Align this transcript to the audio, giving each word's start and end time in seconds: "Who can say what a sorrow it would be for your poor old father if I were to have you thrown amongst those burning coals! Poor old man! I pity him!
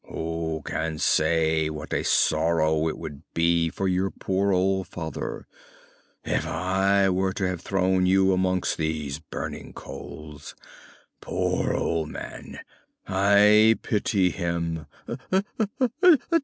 "Who 0.09 0.63
can 0.65 0.97
say 0.97 1.69
what 1.69 1.93
a 1.93 2.01
sorrow 2.03 2.87
it 2.89 2.97
would 2.97 3.21
be 3.35 3.69
for 3.69 3.87
your 3.87 4.09
poor 4.09 4.51
old 4.51 4.87
father 4.87 5.45
if 6.23 6.47
I 6.47 7.07
were 7.11 7.33
to 7.33 7.43
have 7.45 7.59
you 7.59 7.63
thrown 7.63 8.07
amongst 8.11 8.79
those 8.79 9.19
burning 9.19 9.73
coals! 9.73 10.55
Poor 11.21 11.75
old 11.75 12.09
man! 12.09 12.61
I 13.07 13.75
pity 13.83 14.31
him! 14.31 14.87